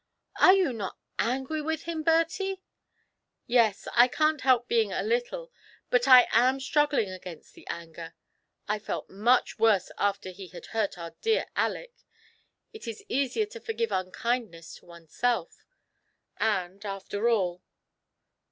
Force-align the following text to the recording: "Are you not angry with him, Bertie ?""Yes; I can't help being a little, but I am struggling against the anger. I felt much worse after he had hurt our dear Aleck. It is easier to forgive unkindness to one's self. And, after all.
"Are 0.41 0.53
you 0.55 0.73
not 0.73 0.97
angry 1.19 1.61
with 1.61 1.83
him, 1.83 2.01
Bertie 2.01 2.63
?""Yes; 3.45 3.87
I 3.93 4.07
can't 4.07 4.41
help 4.41 4.67
being 4.67 4.91
a 4.91 5.03
little, 5.03 5.51
but 5.91 6.07
I 6.07 6.27
am 6.31 6.59
struggling 6.59 7.11
against 7.11 7.53
the 7.53 7.67
anger. 7.67 8.15
I 8.67 8.79
felt 8.79 9.11
much 9.11 9.59
worse 9.59 9.91
after 9.99 10.31
he 10.31 10.47
had 10.47 10.65
hurt 10.73 10.97
our 10.97 11.13
dear 11.21 11.45
Aleck. 11.55 11.93
It 12.73 12.87
is 12.87 13.05
easier 13.09 13.45
to 13.45 13.59
forgive 13.59 13.91
unkindness 13.91 14.73
to 14.77 14.87
one's 14.87 15.13
self. 15.13 15.67
And, 16.37 16.83
after 16.83 17.29
all. 17.29 17.61